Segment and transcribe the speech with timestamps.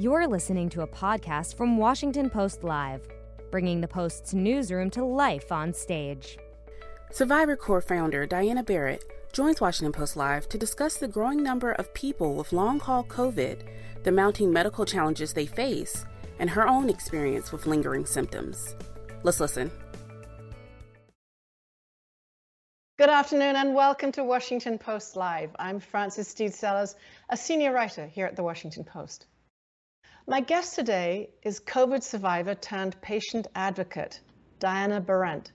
[0.00, 3.08] You're listening to a podcast from Washington Post Live,
[3.50, 6.38] bringing the Post's newsroom to life on stage.
[7.10, 11.92] Survivor Corps founder Diana Berrent joins Washington Post Live to discuss the growing number of
[11.94, 13.64] people with long haul COVID,
[14.04, 16.04] the mounting medical challenges they face,
[16.38, 18.76] and her own experience with lingering symptoms.
[19.24, 19.68] Let's listen.
[22.98, 25.50] Good afternoon and welcome to Washington Post Live.
[25.58, 26.94] I'm Frances Stead Sellers,
[27.30, 29.26] a senior writer here at the Washington Post.
[30.30, 34.20] My guest today is COVID survivor turned patient advocate,
[34.58, 35.52] Diana Berrent.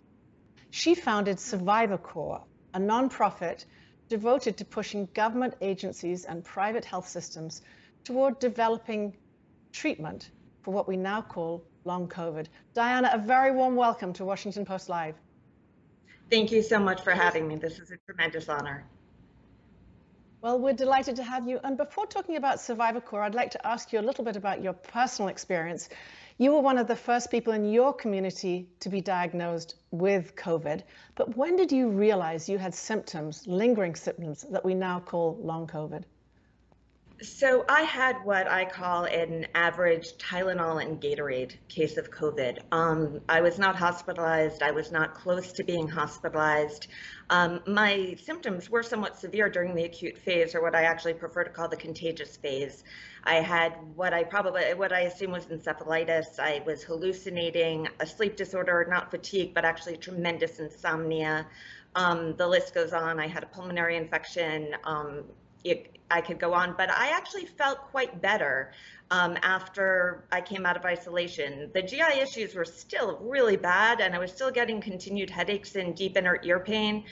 [0.72, 3.66] She founded Survivor Corps, a nonprofit
[4.10, 7.62] devoted to pushing government agencies and private health systems
[8.04, 9.16] toward developing
[9.72, 10.32] treatment
[10.64, 12.48] for what we now call long COVID.
[12.74, 15.14] Diana, a very warm welcome to Washington Post Live.
[16.32, 17.58] Thank you so much for having me.
[17.58, 18.86] This is a tremendous honor.
[20.44, 21.62] Well, we're delighted to have you.
[21.64, 24.62] And before talking about Survivor Corps, I'd like to ask you a little bit about
[24.62, 25.88] your personal experience.
[26.38, 30.84] You were one of the first people in your community to be diagnosed with COVID.
[31.16, 35.66] But when did you realize you had symptoms, lingering symptoms, that we now call long
[35.66, 36.04] COVID?
[37.24, 42.60] So I had what I call an average Tylenol and Gatorade case of COVID.
[42.74, 44.62] Um, I was not hospitalized.
[44.62, 46.88] I was not close to being hospitalized.
[47.30, 51.46] Um, my symptoms were somewhat severe during the acute phase, or what I actually prefer
[51.46, 52.84] to call the contagious phase.
[53.24, 56.40] I had what I probably, what I assume was encephalitis.
[56.40, 61.48] I was hallucinating, a sleep disorder, not fatigue, but actually tremendous insomnia.
[61.96, 63.20] Um, the list goes on.
[63.20, 65.24] I had a pulmonary infection, um,
[65.64, 68.72] it, I could go on, but I actually felt quite better
[69.12, 71.70] um, after I came out of isolation.
[71.74, 75.96] The GI issues were still really bad, and I was still getting continued headaches and
[75.96, 77.06] deep inner ear pain.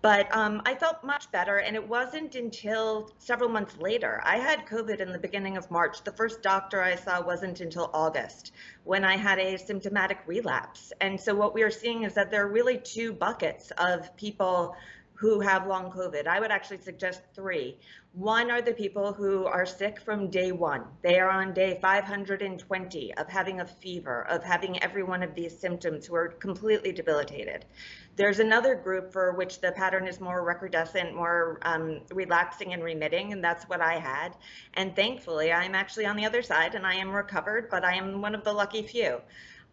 [0.00, 4.20] But um, I felt much better, and it wasn't until several months later.
[4.24, 6.04] I had COVID in the beginning of March.
[6.04, 8.52] The first doctor I saw wasn't until August
[8.84, 10.92] when I had a symptomatic relapse.
[11.00, 14.76] And so, what we are seeing is that there are really two buckets of people
[15.18, 16.28] who have long COVID.
[16.28, 17.76] I would actually suggest three.
[18.12, 20.84] One are the people who are sick from day one.
[21.02, 25.58] They are on day 520 of having a fever, of having every one of these
[25.58, 27.64] symptoms who are completely debilitated.
[28.14, 33.32] There's another group for which the pattern is more recrudescent, more um, relapsing and remitting,
[33.32, 34.36] and that's what I had.
[34.74, 38.22] And thankfully, I'm actually on the other side and I am recovered, but I am
[38.22, 39.20] one of the lucky few.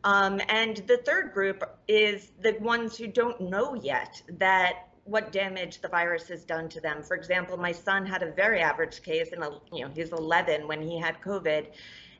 [0.03, 5.81] Um, and the third group is the ones who don't know yet that what damage
[5.81, 7.03] the virus has done to them.
[7.03, 10.81] For example, my son had a very average case, and you know he's 11 when
[10.81, 11.67] he had COVID,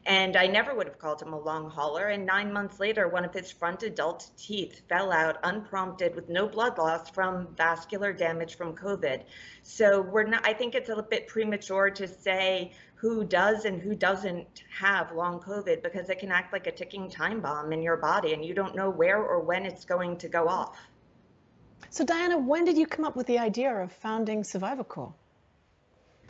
[0.06, 2.10] and I never would have called him a long hauler.
[2.10, 6.48] And nine months later, one of his front adult teeth fell out unprompted with no
[6.48, 9.24] blood loss from vascular damage from COVID.
[9.64, 10.48] So we're not.
[10.48, 15.40] I think it's a bit premature to say who does and who doesn't have long
[15.40, 18.54] COVID because it can act like a ticking time bomb in your body, and you
[18.54, 20.78] don't know where or when it's going to go off.
[21.96, 25.14] So Diana, when did you come up with the idea of founding Survivor Corps?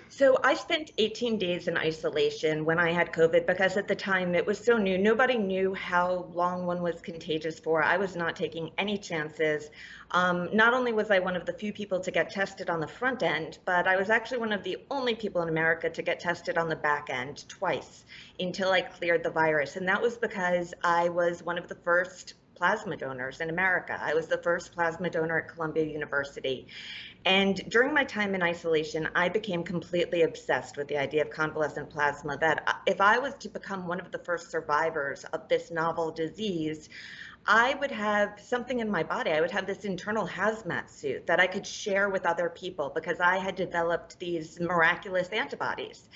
[0.10, 4.36] So I spent 18 days in isolation when I had COVID because at the time
[4.36, 4.96] it was so new.
[5.00, 7.82] Nobody knew how long one was contagious for.
[7.82, 9.72] I was not taking any chances.
[10.12, 12.88] Um, not only was I one of the few people to get tested on the
[12.88, 16.20] front end, but I was actually one of the only people in America to get
[16.20, 18.06] tested on the back end twice
[18.40, 19.78] until I cleared the virus.
[19.78, 24.00] And that was because I was one of the first plasma donors in America.
[24.02, 26.68] I was the first plasma donor at Columbia University.
[27.26, 31.90] And during my time in isolation, I became completely obsessed with the idea of convalescent
[31.90, 36.12] plasma that if I was to become one of the first survivors of this novel
[36.12, 36.90] disease,
[37.48, 39.32] I would have something in my body.
[39.32, 43.20] I would have this internal hazmat suit that I could share with other people because
[43.20, 46.10] I had developed these miraculous antibodies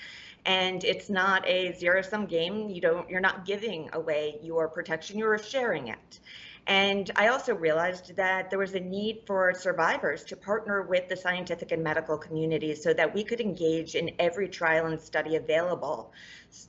[0.46, 5.18] and it's not a zero sum game you don't you're not giving away your protection
[5.18, 6.20] you're sharing it
[6.66, 11.16] and I also realized that there was a need for survivors to partner with the
[11.16, 16.12] scientific and medical communities so that we could engage in every trial and study available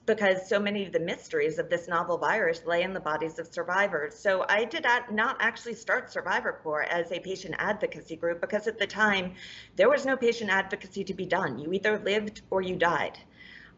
[0.06, 3.48] because so many of the mysteries of this novel virus lay in the bodies of
[3.48, 4.18] survivors.
[4.18, 8.80] So I did not actually start Survivor Corps as a patient advocacy group because at
[8.80, 9.34] the time
[9.76, 11.60] there was no patient advocacy to be done.
[11.60, 13.20] You either lived or you died.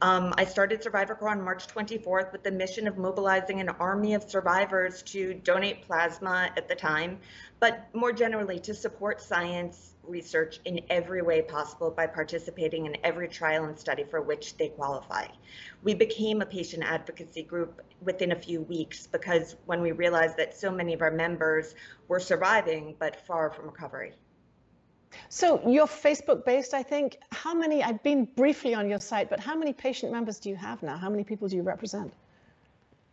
[0.04, 4.16] Um, I started Survivor Corps on March 24th with the mission of mobilizing an army
[4.16, 7.20] of survivors to donate plasma at the time,
[7.62, 13.30] but more generally to support science research in every way possible by participating in every
[13.30, 15.26] trial and study for which they qualify.
[15.84, 20.54] We became a patient advocacy group within a few weeks because when we realized that
[20.54, 21.76] so many of our members
[22.10, 24.16] were surviving but far from recovery.
[25.30, 27.18] So you're Facebook based, I think.
[27.32, 30.56] How many, I've been briefly on your site, but how many patient members do you
[30.56, 30.98] have now?
[30.98, 32.14] How many people do you represent?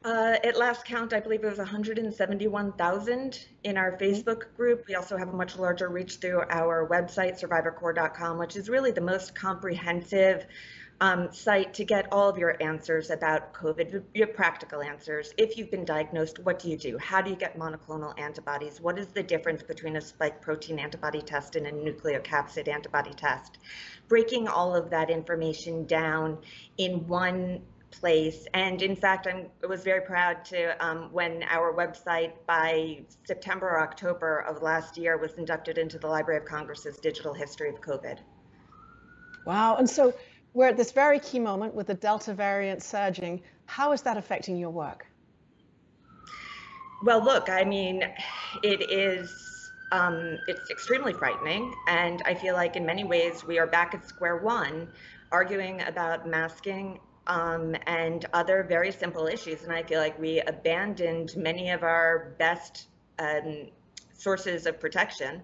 [0.02, 4.02] Uh, at last count, I believe it was 171,000 in our mm-hmm.
[4.02, 4.84] Facebook group.
[4.88, 9.02] We also have a much larger reach through our website, survivorcorps.com, which is really the
[9.02, 10.46] most comprehensive
[11.00, 15.32] um, site to get all of your answers about COVID, your practical answers.
[15.38, 16.98] If you've been diagnosed, what do you do?
[16.98, 18.80] How do you get monoclonal antibodies?
[18.80, 23.58] What is the difference between a spike protein antibody test and a nucleocapsid antibody test?
[24.08, 26.38] Breaking all of that information down
[26.76, 28.46] in one place.
[28.54, 33.68] And in fact, I'm, I was very proud to, um, when our website by September
[33.68, 37.80] or October of last year was inducted into the Library of Congress's Digital History of
[37.80, 38.18] COVID.
[39.46, 39.76] Wow.
[39.76, 40.14] And so
[40.52, 43.42] we're at this very key moment with the Delta variant surging.
[43.66, 45.06] How is that affecting your work?
[47.02, 48.02] Well, look, I mean,
[48.62, 49.30] it is
[49.92, 54.06] um, it's extremely frightening, and I feel like in many ways we are back at
[54.06, 54.88] square one,
[55.32, 59.64] arguing about masking um, and other very simple issues.
[59.64, 62.88] And I feel like we abandoned many of our best
[63.18, 63.68] um,
[64.12, 65.42] sources of protection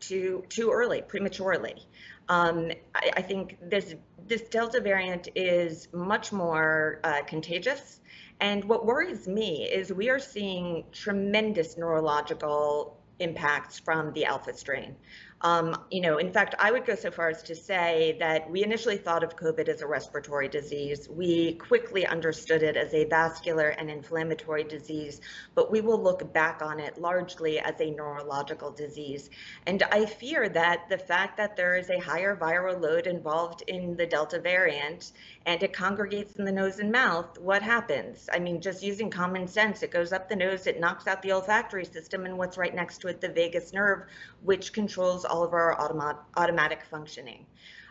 [0.00, 1.86] too too early, prematurely.
[2.28, 3.94] Um, I, I, think this
[4.26, 8.00] this Delta variant is much more uh, contagious.
[8.40, 14.96] And what worries me is we are seeing tremendous neurological impacts from the alpha strain.
[15.44, 18.64] Um, you know, in fact, I would go so far as to say that we
[18.64, 21.06] initially thought of COVID as a respiratory disease.
[21.06, 25.20] We quickly understood it as a vascular and inflammatory disease,
[25.54, 29.28] but we will look back on it largely as a neurological disease.
[29.66, 33.96] And I fear that the fact that there is a higher viral load involved in
[33.96, 35.12] the Delta variant
[35.46, 38.28] and it congregates in the nose and mouth, what happens?
[38.32, 41.32] I mean, just using common sense, it goes up the nose, it knocks out the
[41.32, 44.04] olfactory system, and what's right next to it, the vagus nerve,
[44.42, 47.44] which controls all of our automat automatic functioning.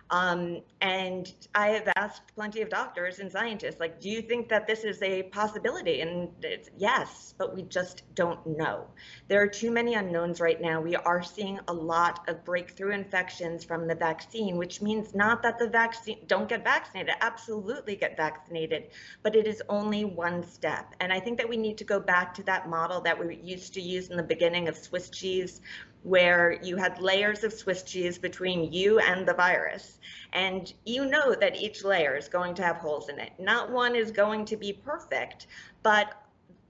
[0.09, 4.67] Um, and I have asked plenty of doctors and scientists, like, do you think that
[4.67, 6.01] this is a possibility?
[6.01, 8.85] And it's yes, but we just don't know.
[9.27, 10.81] There are too many unknowns right now.
[10.81, 15.57] We are seeing a lot of breakthrough infections from the vaccine, which means not that
[15.57, 18.89] the vaccine don't get vaccinated, absolutely get vaccinated,
[19.23, 20.93] but it is only one step.
[20.99, 23.73] And I think that we need to go back to that model that we used
[23.73, 25.61] to use in the beginning of Swiss cheese,
[26.03, 29.99] where you had layers of Swiss cheese between you and the virus.
[30.33, 33.31] And you know that each layer is going to have holes in it.
[33.39, 35.47] Not one is going to be perfect,
[35.81, 36.13] but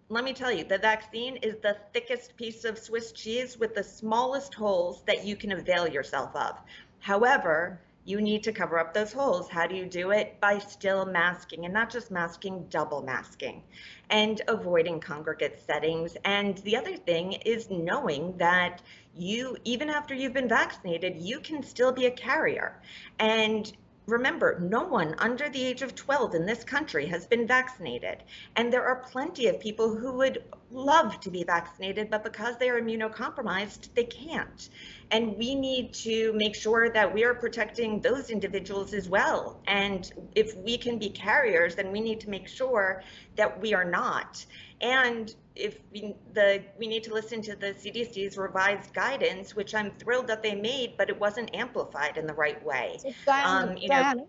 [0.09, 3.83] let me tell you, the vaccine is the thickest piece of Swiss cheese with the
[3.83, 6.59] smallest holes that you can avail yourself of.
[6.99, 9.49] However, you need to cover up those holes.
[9.49, 10.39] How do you do it?
[10.41, 13.63] By still masking and not just masking, double masking
[14.09, 16.17] and avoiding congregate settings.
[16.25, 18.81] And the other thing is knowing that
[19.15, 22.81] you, even after you've been vaccinated, you can still be a carrier.
[23.19, 23.71] And
[24.05, 28.23] remember, no one under the age of 12 in this country has been vaccinated.
[28.57, 32.69] And there are plenty of people who would love to be vaccinated, but because they
[32.69, 34.69] are immunocompromised, they can't.
[35.11, 39.61] And we need to make sure that we are protecting those individuals as well.
[39.67, 43.03] And if we can be carriers, then we need to make sure
[43.35, 44.45] that we are not.
[44.81, 49.91] And if we, the we need to listen to the CDC's revised guidance, which I'm
[49.91, 52.97] thrilled that they made, but it wasn't amplified in the right way.
[52.99, 54.27] So Diana, um, Diana, know,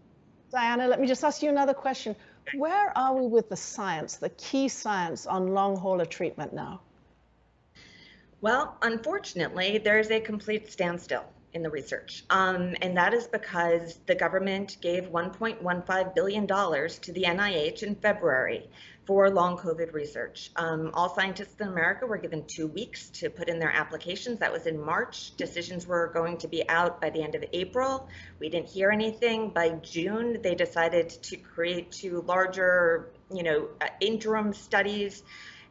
[0.52, 2.14] Diana, let me just ask you another question.
[2.52, 6.82] Where are we with the science, the key science on long hauler treatment now?
[8.40, 12.24] Well, unfortunately, there's a complete standstill in the research.
[12.30, 18.68] Um, and that is because the government gave $1.15 billion to the NIH in February
[19.06, 20.50] for long COVID research.
[20.56, 24.40] Um, all scientists in America were given two weeks to put in their applications.
[24.40, 25.36] That was in March.
[25.36, 28.08] Decisions were going to be out by the end of April.
[28.40, 29.50] We didn't hear anything.
[29.50, 35.22] By June, they decided to create two larger, you know, uh, interim studies.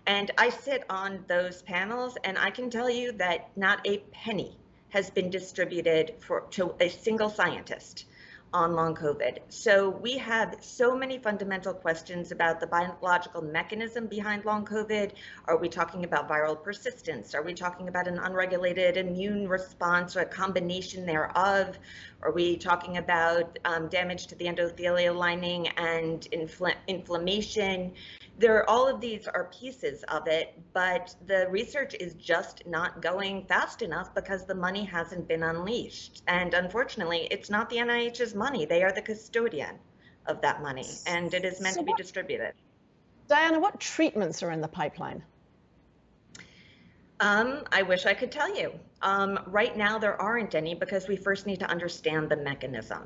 [0.05, 4.57] And I sit on those panels, and I can tell you that not a penny
[4.93, 8.05] has been distributed for to a single scientist
[8.53, 9.39] on long COVID.
[9.49, 15.13] So we have so many fundamental questions about the biological mechanism behind long COVID.
[15.45, 17.33] Are we talking about viral persistence?
[17.33, 21.79] Are we talking about an unregulated immune response or a combination thereof?
[22.21, 27.93] Are we talking about um, damage to the endothelial lining and infl inflammation?
[28.43, 33.45] There all of these are pieces of it but the research is just not going
[33.45, 38.65] fast enough because the money hasn't been unleashed and unfortunately it's not the NIH's money
[38.65, 39.79] they are the custodian
[40.25, 42.53] of that money and it is meant so to be what, distributed
[43.29, 45.23] Diana what treatments are in the pipeline
[47.21, 48.73] Um, I wish I could tell you.
[49.01, 53.03] Um, right now, there aren't any because we first need to understand the mechanism.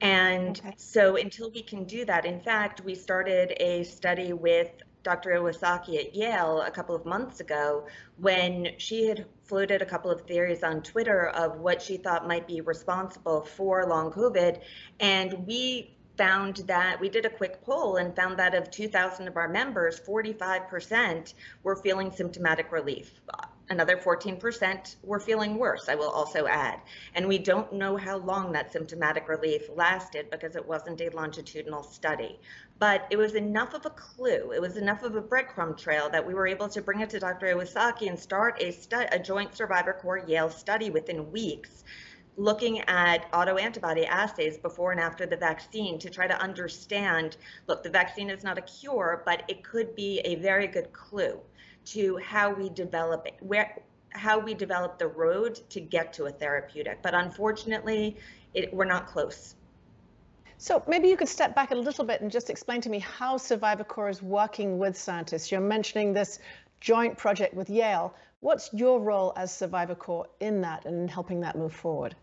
[0.00, 0.74] And okay.
[0.76, 4.70] so until we can do that, in fact, we started a study with
[5.02, 5.30] Dr.
[5.30, 7.86] Iwasaki at Yale a couple of months ago
[8.18, 12.46] when she had floated a couple of theories on Twitter of what she thought might
[12.46, 14.60] be responsible for long COVID.
[15.00, 19.36] And we found that we did a quick poll and found that of 2,000 of
[19.36, 23.20] our members, 45% were feeling symptomatic relief.
[23.70, 26.80] Another 14% were feeling worse, I will also add.
[27.14, 31.82] And we don't know how long that symptomatic relief lasted because it wasn't a longitudinal
[31.82, 32.40] study.
[32.78, 36.26] But it was enough of a clue, it was enough of a breadcrumb trail that
[36.26, 37.46] we were able to bring it to Dr.
[37.46, 38.74] Iwasaki and start a,
[39.12, 41.84] a joint Survivor Corps Yale study within weeks
[42.38, 47.90] looking at autoantibody assays before and after the vaccine to try to understand look, the
[47.90, 51.40] vaccine is not a cure, but it could be a very good clue
[51.92, 56.30] to how we develop it, where how we develop the road to get to a
[56.30, 57.02] therapeutic.
[57.02, 58.16] But unfortunately,
[58.54, 59.54] it, we're not close.
[60.56, 63.36] So maybe you could step back a little bit and just explain to me how
[63.36, 65.52] Survivor Corps is working with scientists.
[65.52, 66.40] You're mentioning this
[66.80, 68.14] joint project with Yale.
[68.40, 72.16] What's your role as Survivor Corps in that and helping that move forward?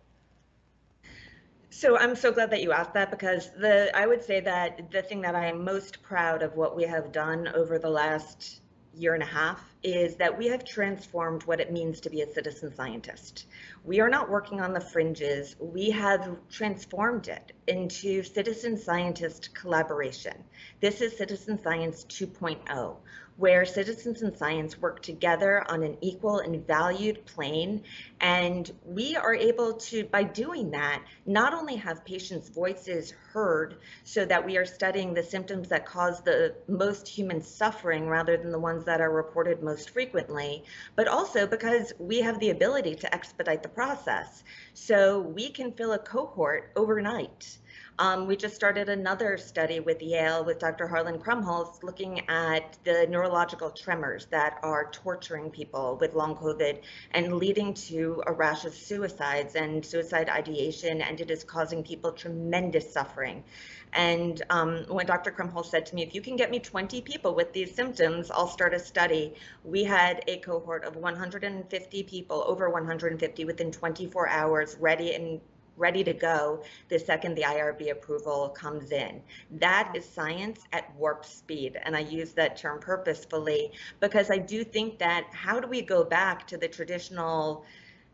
[1.69, 5.01] So I'm so glad that you asked that because the I would say that the
[5.01, 8.61] thing that I am most proud of what we have done over the last
[8.97, 12.33] year and a half is that we have transformed what it means to be a
[12.33, 13.45] citizen scientist.
[13.83, 15.55] We are not working on the fringes.
[15.59, 20.43] We have transformed it into citizen scientist collaboration.
[20.79, 22.97] This is citizen science 2.0
[23.37, 27.83] where citizens and science work together on an equal and valued plane.
[28.21, 34.23] And we are able to, by doing that, not only have patients' voices heard so
[34.25, 38.59] that we are studying the symptoms that cause the most human suffering rather than the
[38.59, 40.63] ones that are reported most frequently,
[40.95, 44.43] but also because we have the ability to expedite the process.
[44.73, 47.57] So we can fill a cohort overnight.
[47.97, 50.85] Um, we just started another study with Yale with Dr.
[50.85, 57.37] Harlan Krumholz looking at the neurological tremors that are torturing people with long COVID and
[57.37, 62.91] leading to a rash of suicides and suicide ideation, and it is causing people tremendous
[62.91, 63.45] suffering.
[63.93, 65.31] And um, when Dr.
[65.31, 68.49] Krumholz said to me, if you can get me 20 people with these symptoms, I'll
[68.49, 69.35] start a study.
[69.63, 75.39] We had a cohort of 150 people, over 150 within 24 hours, ready and
[75.77, 79.21] ready to go the second the IRB approval comes in.
[79.51, 81.77] That is science at warp speed.
[81.83, 86.03] And I use that term purposefully because I do think that how do we go
[86.03, 87.65] back to the traditional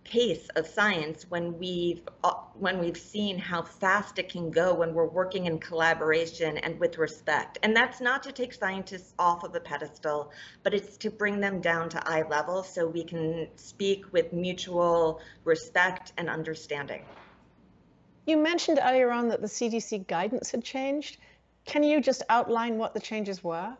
[0.03, 2.01] pace of science when we've
[2.55, 6.97] when we've seen how fast it can go when we're working in collaboration and with
[6.97, 10.31] respect and that's not to take scientists off of a pedestal
[10.63, 15.21] but it's to bring them down to eye level so we can speak with mutual
[15.43, 17.03] respect and understanding
[18.25, 21.17] you mentioned earlier on that the CDC guidance had changed.
[21.65, 23.75] Can you just outline what the changes were?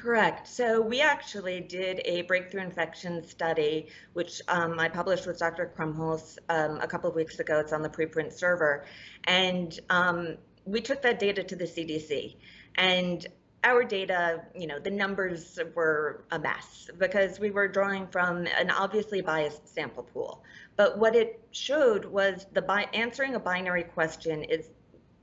[0.00, 0.48] Correct.
[0.48, 5.72] So we actually did a breakthrough infection study, which um, I published with Dr.
[5.76, 7.60] Krumholz um, a couple of weeks ago.
[7.60, 8.84] It's on the preprint server.
[9.24, 12.36] And um, we took that data to the CDC.
[12.74, 13.24] And
[13.64, 18.70] our data, you know, the numbers were a mess because we were drawing from an
[18.70, 20.44] obviously biased sample pool.
[20.76, 24.70] But what it showed was the bi- answering a binary question is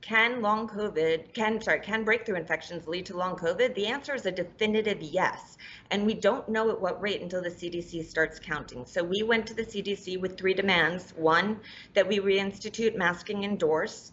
[0.00, 3.72] can long COVID, can, sorry, can breakthrough infections lead to long COVID?
[3.76, 5.56] The answer is a definitive yes.
[5.92, 8.84] And we don't know at what rate until the CDC starts counting.
[8.84, 11.14] So we went to the CDC with three demands.
[11.16, 11.60] One,
[11.94, 14.12] that we reinstitute masking indoors.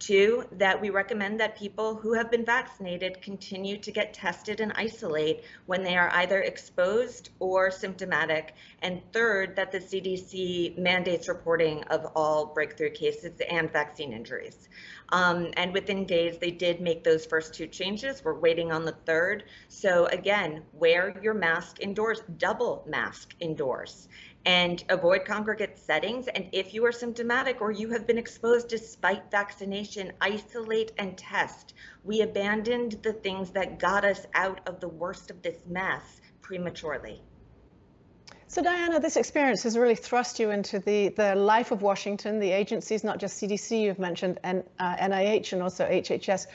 [0.00, 4.72] Two, that we recommend that people who have been vaccinated continue to get tested and
[4.74, 8.54] isolate when they are either exposed or symptomatic.
[8.80, 14.70] And third, that the CDC mandates reporting of all breakthrough cases and vaccine injuries.
[15.10, 18.24] Um, and within days, they did make those first two changes.
[18.24, 19.44] We're waiting on the third.
[19.68, 24.08] So again, wear your mask indoors, double mask indoors
[24.46, 26.28] and avoid congregate settings.
[26.28, 31.74] And if you are symptomatic or you have been exposed despite vaccination, isolate and test.
[32.04, 37.22] We abandoned the things that got us out of the worst of this mess prematurely.
[38.48, 42.50] So Diana, this experience has really thrust you into the, the life of Washington, the
[42.50, 46.46] agencies, not just CDC, you've mentioned, and uh, NIH and also HHS.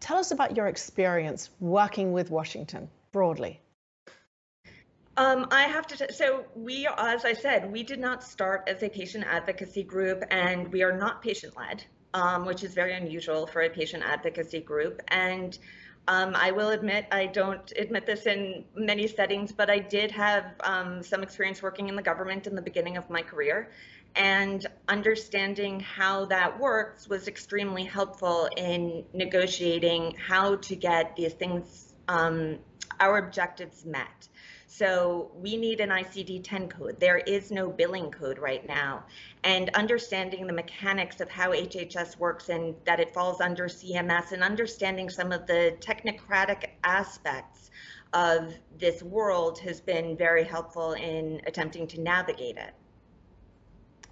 [0.00, 3.60] Tell us about your experience working with Washington broadly.
[5.22, 8.88] Um, I have to, so we, as I said, we did not start as a
[8.88, 11.78] patient advocacy group and we are not patient led,
[12.14, 14.96] um, which is very unusual for a patient advocacy group.
[15.08, 15.58] And
[16.08, 20.44] Um, I will admit, I don't admit this in many settings, but I did have
[20.72, 23.58] um, some experience working in the government in the beginning of my career.
[24.16, 24.60] And
[24.96, 32.58] understanding how that works was extremely helpful in negotiating how to get these things, um,
[33.04, 34.18] our objectives met.
[34.70, 37.00] So we need an ICD-10 code.
[37.00, 39.02] There is no billing code right now.
[39.42, 44.42] And understanding the mechanics of how HHS works and that it falls under CMS and
[44.42, 47.70] understanding some of the technocratic aspects
[48.12, 52.74] of this world has been very helpful in attempting to navigate it.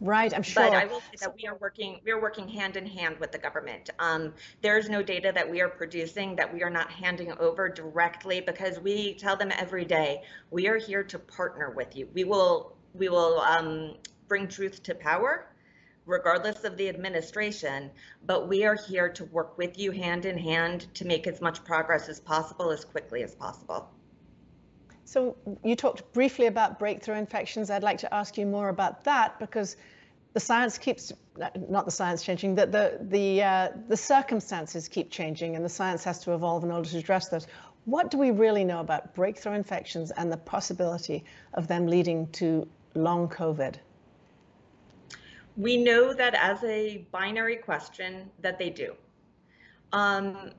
[0.01, 0.63] Right, I'm sure.
[0.63, 3.33] But I will say that we are working we are working hand in hand with
[3.33, 3.89] the government.
[3.99, 8.41] Um, there's no data that we are producing that we are not handing over directly
[8.41, 12.09] because we tell them every day we are here to partner with you.
[12.13, 13.95] We will we will um,
[14.29, 15.47] bring truth to power
[16.05, 17.91] regardless of the administration,
[18.25, 21.65] but we are here to work with you hand in hand to make as much
[21.65, 23.91] progress as possible as quickly as possible.
[25.07, 27.71] So you talked briefly about breakthrough infections.
[27.71, 29.77] I'd like to ask you more about that because
[30.33, 31.13] the science keeps,
[31.69, 36.03] not the science changing, that the, the, uh, the circumstances keep changing and the science
[36.03, 37.47] has to evolve in order to address those.
[37.85, 42.67] What do we really know about breakthrough infections and the possibility of them leading to
[42.97, 43.77] long COVID?
[45.57, 48.97] We know that as a binary question that they do.
[49.93, 50.51] Um,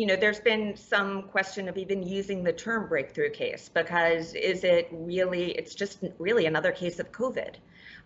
[0.00, 4.64] you know, there's been some question of even using the term breakthrough case because is
[4.64, 7.56] it really, it's just really another case of COVID.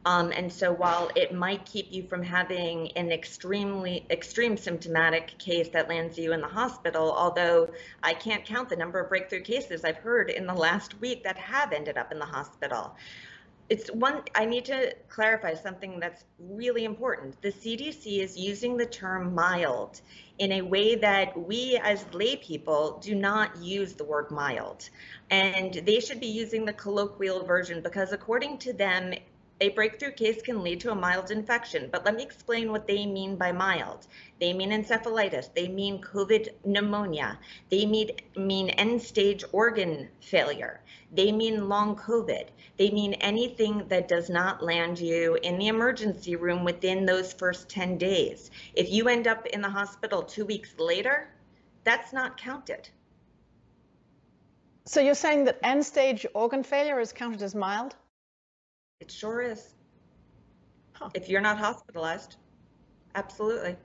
[0.05, 5.69] Um, and so while it might keep you from having an extremely extreme symptomatic case
[5.69, 7.71] that lands you in the hospital, although
[8.03, 11.37] I can't count the number of breakthrough cases I've heard in the last week that
[11.37, 12.97] have ended up in the hospital
[13.71, 17.41] it's one i need to clarify something that's really important.
[17.41, 20.01] The cdc is using the term mild
[20.39, 24.89] in a way that we as lay people do not use the word mild.
[25.31, 29.15] And they should be using the colloquial version because according to them
[29.61, 33.07] a breakthrough case can lead to a mild infection, but let me explain what they
[33.07, 34.07] mean by mild.
[34.41, 37.39] They mean encephalitis, they mean COVID pneumonia,
[37.71, 40.81] they mean, mean end stage organ failure,
[41.13, 46.35] they mean long COVID, they mean anything that does not land you in the emergency
[46.35, 48.51] room within those first 10 days.
[48.75, 51.29] If you end up in the hospital two weeks later,
[51.85, 52.89] that's not counted.
[54.87, 57.95] So you're saying that end stage organ failure is counted as mild?
[59.05, 59.75] It sure is.
[60.95, 61.11] Huh.
[61.13, 62.37] If you're not hospitalized,
[63.15, 63.77] absolutely.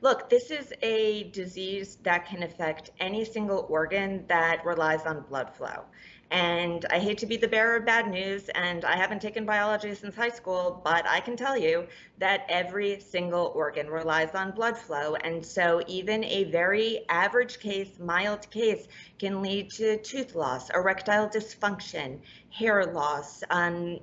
[0.00, 5.54] Look, this is a disease that can affect any single organ that relies on blood
[5.54, 5.84] flow.
[6.32, 9.94] And I hate to be the bearer of bad news, and I haven't taken biology
[9.94, 11.86] since high school, but I can tell you
[12.18, 15.14] that every single organ relies on blood flow.
[15.14, 18.88] And so even a very average case, mild case,
[19.20, 22.18] can lead to tooth loss, erectile dysfunction,
[22.50, 24.00] hair loss, um,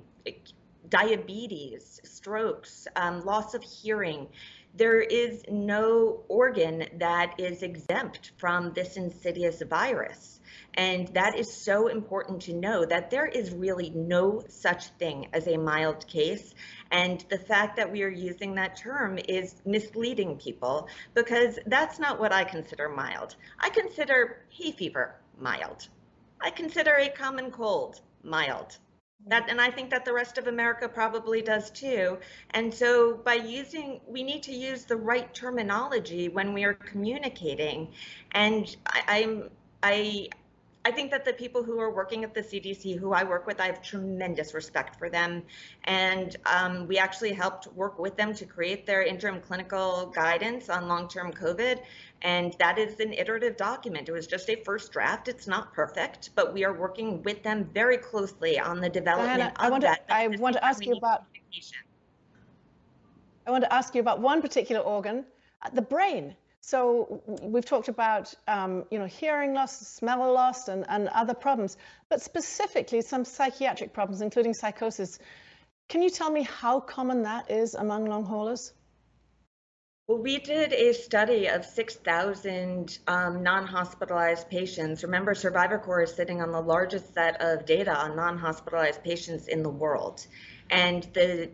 [0.88, 4.28] diabetes, strokes, um, loss of hearing.
[4.76, 10.40] There is no organ that is exempt from this insidious virus.
[10.74, 15.46] And that is so important to know that there is really no such thing as
[15.46, 16.54] a mild case.
[16.90, 22.18] And the fact that we are using that term is misleading people because that's not
[22.18, 23.36] what I consider mild.
[23.58, 25.88] I consider hay fever mild.
[26.40, 28.76] I consider a common cold mild.
[29.26, 32.18] That, and I think that the rest of America probably does too.
[32.50, 37.92] And so by using, we need to use the right terminology when we are communicating.
[38.32, 39.50] And I, I'm,
[39.82, 40.28] I,
[40.86, 43.58] I think that the people who are working at the CDC, who I work with,
[43.58, 45.42] I have tremendous respect for them.
[45.84, 50.86] And um, we actually helped work with them to create their interim clinical guidance on
[50.86, 51.80] long term COVID.
[52.20, 54.10] And that is an iterative document.
[54.10, 55.26] It was just a first draft.
[55.26, 59.52] It's not perfect, but we are working with them very closely on the development Diana,
[59.58, 60.06] of I want that.
[60.08, 61.24] To, I want to ask you about.
[63.46, 65.24] I want to ask you about one particular organ,
[65.72, 66.34] the brain.
[66.66, 71.76] So we've talked about, um, you know, hearing loss, smell loss, and, and other problems,
[72.08, 75.18] but specifically some psychiatric problems, including psychosis.
[75.90, 78.72] Can you tell me how common that is among long haulers?
[80.06, 85.02] Well, we did a study of 6,000 um, non-hospitalized patients.
[85.02, 89.62] Remember, Survivor Corps is sitting on the largest set of data on non-hospitalized patients in
[89.62, 90.26] the world.
[90.70, 91.50] And the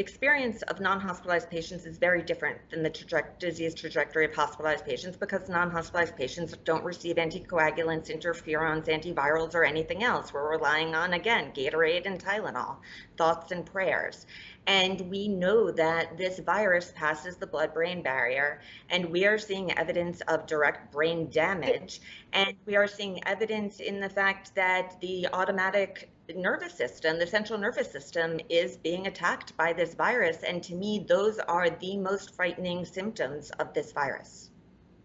[0.00, 5.16] experience of non-hospitalized patients is very different than the traje disease trajectory of hospitalized patients
[5.16, 10.32] because non-hospitalized patients don't receive anticoagulants, interferons, antivirals, or anything else.
[10.32, 12.78] We're relying on, again, Gatorade and Tylenol,
[13.16, 14.26] thoughts and prayers.
[14.66, 19.76] And we know that this virus passes the blood brain barrier, and we are seeing
[19.78, 22.00] evidence of direct brain damage.
[22.32, 27.58] And we are seeing evidence in the fact that the automatic nervous system, the central
[27.58, 30.42] nervous system, is being attacked by this virus.
[30.42, 34.50] And to me, those are the most frightening symptoms of this virus.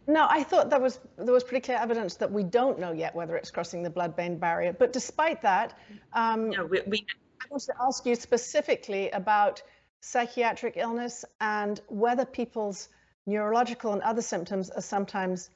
[0.08, 3.16] No, I thought there was there was pretty clear evidence that we don't know yet
[3.16, 4.72] whether it's crossing the blood-brain barrier.
[4.72, 5.78] But despite that,
[6.14, 7.06] um, no, we, we
[7.42, 9.64] I want to ask you specifically about
[10.02, 12.90] psychiatric illness and whether people's
[13.26, 15.50] neurological and other symptoms are sometimes,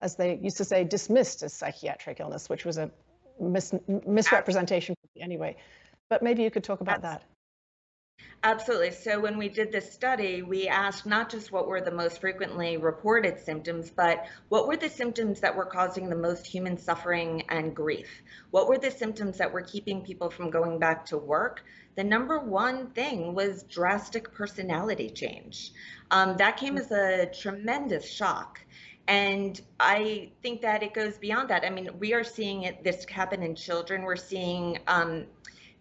[0.00, 2.90] as they used to say, dismissed as psychiatric illness, which was a
[3.40, 3.72] mis
[4.06, 5.56] misrepresentation anyway.
[6.08, 7.22] But maybe you could talk about that.
[8.44, 8.90] Absolutely.
[8.90, 12.76] So when we did this study, we asked not just what were the most frequently
[12.76, 17.74] reported symptoms, but what were the symptoms that were causing the most human suffering and
[17.74, 18.22] grief?
[18.50, 21.64] What were the symptoms that were keeping people from going back to work?
[21.94, 25.70] The number one thing was drastic personality change.
[26.10, 28.60] Um, that came as a tremendous shock.
[29.08, 31.64] And I think that it goes beyond that.
[31.64, 34.02] I mean, we are seeing it, this happen in children.
[34.02, 35.24] We're seeing um,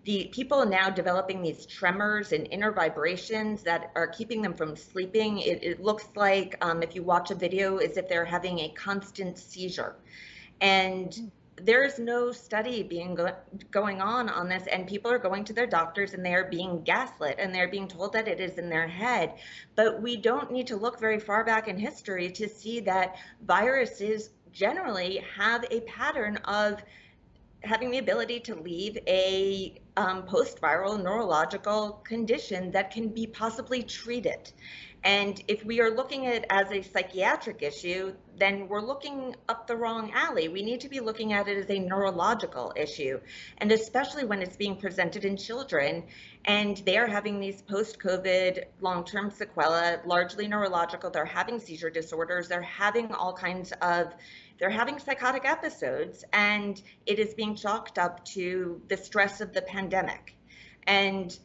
[0.06, 5.40] the people now developing these tremors and inner vibrations that are keeping them from sleeping.
[5.40, 8.70] It, it looks like um, if you watch a video, as if they're having a
[8.70, 9.96] constant seizure.
[10.60, 11.32] And
[11.64, 13.32] there's no study being go
[13.70, 16.82] going on on this and people are going to their doctors and they are being
[16.84, 19.34] gaslit and they're being told that it is in their head
[19.76, 24.32] but we don't need to look very far back in history to see that viruses
[24.52, 26.82] generally have a pattern of
[27.64, 34.52] having the ability to leave a um, post-viral neurological condition that can be possibly treated.
[35.04, 39.66] And if we are looking at it as a psychiatric issue, then we're looking up
[39.66, 40.48] the wrong alley.
[40.48, 43.20] We need to be looking at it as a neurological issue.
[43.58, 46.04] And especially when it's being presented in children
[46.46, 52.62] and they are having these post-COVID long-term sequelae, largely neurological, they're having seizure disorders, they're
[52.62, 54.14] having all kinds of
[54.60, 59.64] they're having psychotic episodes and it is being chalked up to the stress of the
[59.64, 60.36] pandemic.
[60.86, 61.36] And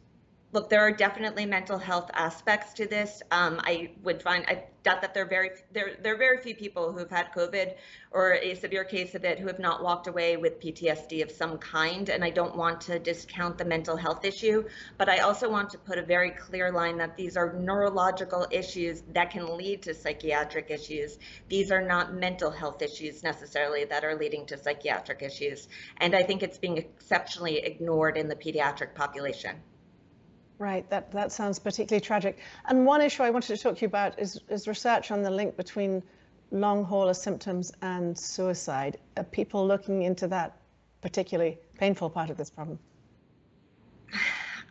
[0.53, 3.21] look, there are definitely mental health aspects to this.
[3.31, 6.55] Um, I would find I doubt that there are very there there are very few
[6.55, 7.75] people who have had COVID
[8.11, 11.57] or a severe case of it who have not walked away with PTSD of some
[11.57, 12.07] kind.
[12.07, 14.63] And I don't want to discount the mental health issue,
[14.97, 19.03] but I also want to put a very clear line that these are neurological issues
[19.13, 21.19] that can lead to psychiatric issues.
[21.49, 25.67] These are not mental health issues necessarily that are leading to psychiatric issues.
[25.97, 29.61] And I think it's being exceptionally ignored in the pediatric population.
[30.59, 32.39] Right, that, that sounds particularly tragic.
[32.67, 35.29] And one issue I wanted to talk to you about is, is research on the
[35.29, 36.01] link between
[36.51, 38.97] long hauler symptoms and suicide.
[39.17, 40.57] Are people looking into that
[41.01, 42.79] particularly painful part of this problem?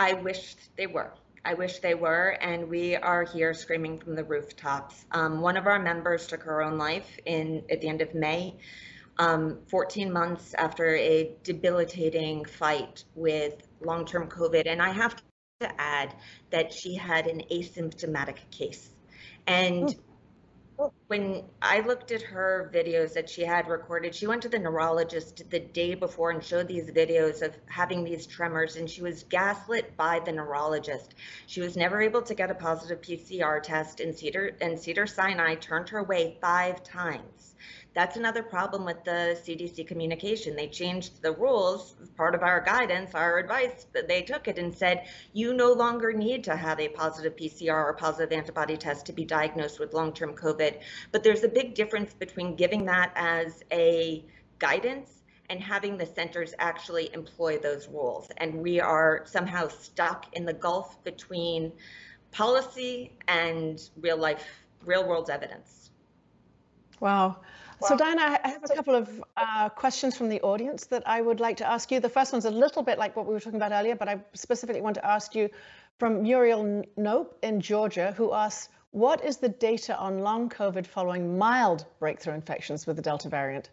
[0.01, 1.12] I wish they were.
[1.44, 5.07] I wish they were, and we are here screaming from the rooftops.
[5.12, 8.57] Um, one of our members took her own life in at the end of May,
[9.18, 14.66] um, 14 months after a debilitating fight with long-term COVID.
[14.66, 15.22] And I have
[15.61, 16.14] to add
[16.51, 18.90] that she had an asymptomatic case.
[19.47, 20.03] And oh.
[20.79, 20.92] Oh.
[21.07, 25.49] when I looked at her videos that she had recorded, she went to the neurologist
[25.49, 29.97] the day before and showed these videos of having these tremors, and she was gaslit
[29.97, 31.14] by the neurologist.
[31.47, 35.88] She was never able to get a positive PCR test, and Cedar and Cedars-Sinai turned
[35.88, 37.55] her away five times.
[37.97, 40.55] That's another problem with the CDC communication.
[40.55, 45.07] They changed the rules, part of our guidance, our advice, they took it and said,
[45.33, 49.25] you no longer need to have a positive PCR or positive antibody test to be
[49.25, 50.79] diagnosed with long-term COVID.
[51.11, 54.23] But there's a big difference between giving that as a
[54.59, 58.29] guidance and having the centers actually employ those rules.
[58.37, 61.73] And we are somehow stuck in the gulf between
[62.31, 64.45] policy and real life,
[64.85, 65.89] real world evidence.
[67.01, 67.39] Wow.
[67.83, 71.41] So Diana, I have a couple of uh, questions from the audience that I would
[71.41, 72.01] like to ask you.
[72.01, 74.19] The first one's a little bit like what we were talking about earlier, but I
[74.33, 75.51] specifically want to ask you
[75.99, 81.37] from Muriel Nope in Georgia, who asks, what is the data on long COVID following
[81.37, 83.69] mild breakthrough infections with the Delta variant?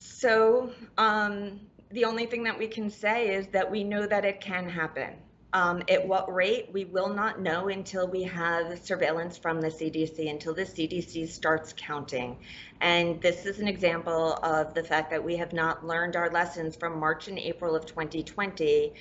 [0.00, 4.40] So um, the only thing that we can say is that we know that it
[4.40, 5.14] can happen.
[5.56, 10.30] Um, at what rate, we will not know until we have surveillance from the CDC,
[10.30, 12.36] until the CDC starts counting.
[12.82, 16.76] And this is an example of the fact that we have not learned our lessons
[16.76, 18.92] from March and April of 2020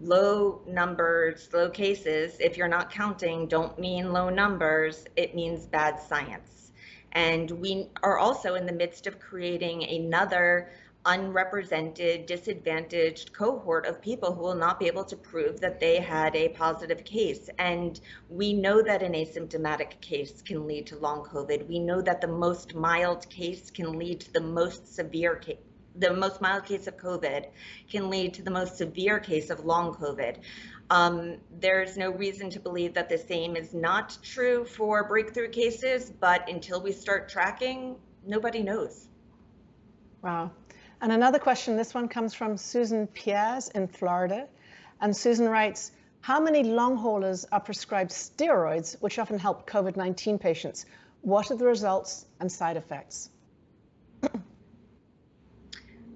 [0.00, 5.98] low numbers, low cases, if you're not counting, don't mean low numbers, it means bad
[5.98, 6.70] science.
[7.10, 10.70] And we are also in the midst of creating another
[11.06, 16.34] unrepresented, disadvantaged cohort of people who will not be able to prove that they had
[16.34, 17.50] a positive case.
[17.58, 21.68] And we know that an asymptomatic case can lead to long COVID.
[21.68, 25.58] We know that the most mild case can lead to the most severe case.
[25.96, 27.46] The most mild case of COVID
[27.88, 30.38] can lead to the most severe case of long COVID.
[30.90, 36.10] Um, there's no reason to believe that the same is not true for breakthrough cases,
[36.10, 39.06] but until we start tracking, nobody knows.
[40.22, 40.50] Wow.
[41.04, 44.48] And another question, this one comes from Susan Piaz in Florida.
[45.02, 50.38] And Susan writes, how many long haulers are prescribed steroids, which often help COVID 19
[50.38, 50.86] patients?
[51.20, 53.28] What are the results and side effects?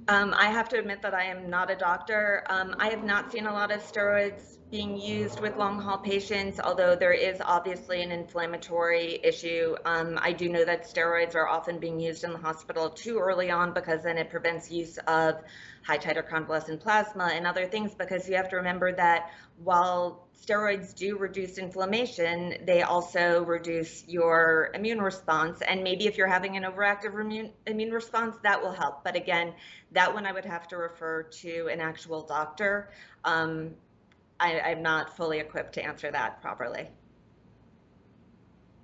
[0.09, 2.45] um, I have to admit that I am not a doctor.
[2.49, 6.61] Um, I have not seen a lot of steroids being used with long haul patients,
[6.63, 9.75] although there is obviously an inflammatory issue.
[9.87, 13.51] Um, I do know that steroids are often being used in the hospital too early
[13.51, 15.37] on because then it prevents use of
[15.83, 19.31] high titer convalescent plasma and other things because you have to remember that
[19.65, 25.63] while steroids do reduce inflammation, they also reduce your immune response.
[25.63, 29.03] And maybe if you're having an overactive immune, immune response, that will help.
[29.03, 29.55] But again,
[29.93, 32.91] that one I would have to refer to an actual doctor.
[33.25, 33.71] Um,
[34.41, 36.89] I, I'm not fully equipped to answer that properly.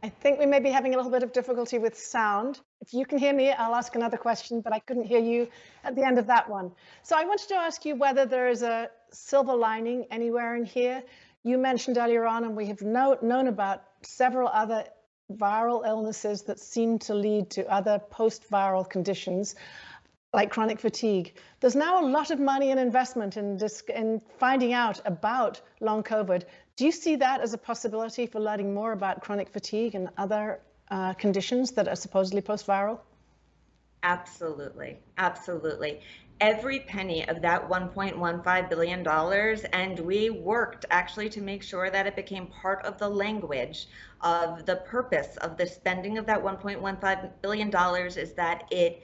[0.03, 2.61] I think we may be having a little bit of difficulty with sound.
[2.83, 5.49] If you can hear me, I'll ask another question, but I couldn't hear you
[5.83, 6.73] at the end of that one.
[7.03, 11.03] So I wanted to ask you whether there is a silver lining anywhere in here.
[11.43, 14.85] You mentioned earlier on, and we have know, known about several other
[15.33, 19.55] viral illnesses that seem to lead to other post-viral conditions
[20.35, 21.35] like chronic fatigue.
[21.61, 23.59] There's now a lot of money and investment in,
[23.95, 26.43] in finding out about long COVID.
[26.77, 30.61] Do you see that as a possibility for learning more about chronic fatigue and other
[30.91, 32.99] uh, conditions that are supposedly post-viral?
[34.03, 36.01] Absolutely, absolutely.
[36.41, 39.07] Every penny of that $1.15 billion,
[39.73, 43.87] and we worked actually to make sure that it became part of the language
[44.21, 47.69] of the purpose of the spending of that $1.15 billion
[48.19, 49.03] is that it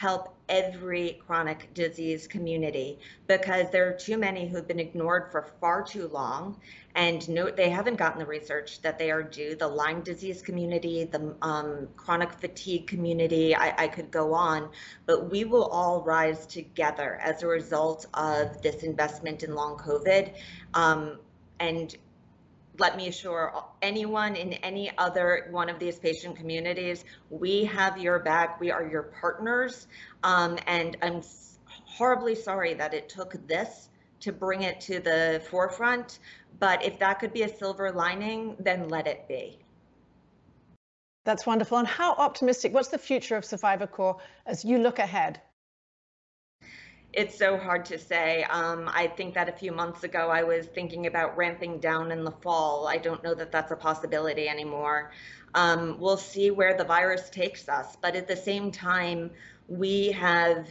[0.00, 5.82] help every chronic disease community because there are too many who've been ignored for far
[5.82, 6.58] too long
[6.94, 9.54] and no, they haven't gotten the research that they are due.
[9.56, 14.70] The Lyme disease community, the um, chronic fatigue community, I, I could go on,
[15.04, 20.32] but we will all rise together as a result of this investment in long COVID.
[20.72, 21.18] Um,
[21.60, 21.94] and
[22.80, 28.18] let me assure anyone in any other one of these patient communities, we have your
[28.18, 28.58] back.
[28.58, 29.86] We are your partners.
[30.22, 31.20] Um, and I'm
[31.84, 33.90] horribly sorry that it took this
[34.20, 36.20] to bring it to the forefront.
[36.58, 39.58] But if that could be a silver lining, then let it be.
[41.24, 41.76] That's wonderful.
[41.76, 44.16] And how optimistic, what's the future of Survivor Corps
[44.46, 45.42] as you look ahead?
[47.12, 48.44] It's so hard to say.
[48.44, 52.22] Um, I think that a few months ago I was thinking about ramping down in
[52.22, 52.86] the fall.
[52.86, 55.10] I don't know that that's a possibility anymore.
[55.54, 57.96] Um, we'll see where the virus takes us.
[58.00, 59.32] But at the same time,
[59.66, 60.68] we have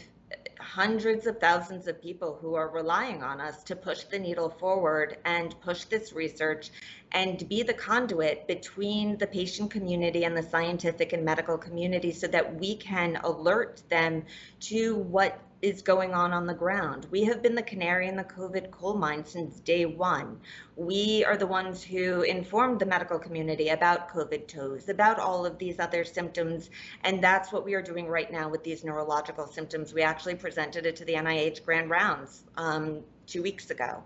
[0.59, 5.17] hundreds of thousands of people who are relying on us to push the needle forward
[5.25, 6.69] and push this research
[7.13, 12.27] and be the conduit between the patient community and the scientific and medical community so
[12.27, 14.23] that we can alert them
[14.59, 17.07] to what is going on on the ground.
[17.11, 20.39] We have been the canary in the COVID coal mine since day one.
[20.75, 25.57] We are the ones who informed the medical community about COVID toes, about all of
[25.57, 26.69] these other symptoms.
[27.03, 29.93] And that's what we are doing right now with these neurological symptoms.
[29.93, 34.03] We actually presented it to the NIH Grand Rounds um, two weeks ago.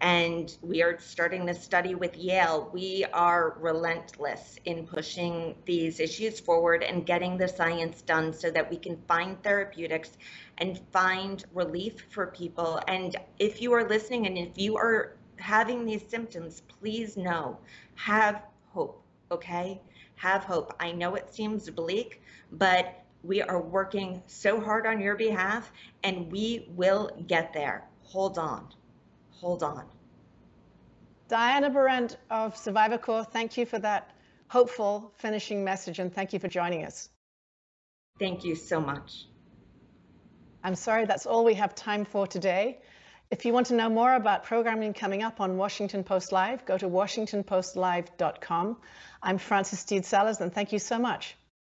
[0.00, 2.68] And we are starting this study with Yale.
[2.72, 8.68] We are relentless in pushing these issues forward and getting the science done so that
[8.68, 10.10] we can find therapeutics
[10.58, 12.80] and find relief for people.
[12.88, 17.58] And if you are listening and if you are having these symptoms, please know,
[17.94, 19.80] have hope, okay?
[20.16, 20.74] Have hope.
[20.80, 26.30] I know it seems bleak, but we are working so hard on your behalf and
[26.30, 27.84] we will get there.
[28.04, 28.68] Hold on.
[29.40, 29.84] Hold on.
[31.28, 34.10] Diana Berrent of Survivor Corps, thank you for that
[34.48, 37.08] hopeful finishing message and thank you for joining us.
[38.18, 39.24] Thank you so much.
[40.62, 42.78] I'm sorry, that's all we have time for today.
[43.30, 46.78] If you want to know more about programming coming up on Washington Post Live, go
[46.78, 48.76] to washingtonpostlive.com.
[49.22, 51.36] I'm Frances Stead Sellers, and thank you so much.